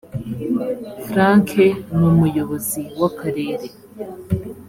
[1.07, 1.49] frank
[1.97, 3.67] numuyobozi wakarere.